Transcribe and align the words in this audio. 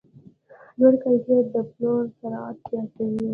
لوړ 0.79 0.93
کیفیت 1.03 1.45
د 1.53 1.55
پلور 1.71 2.03
سرعت 2.19 2.57
زیاتوي. 2.69 3.23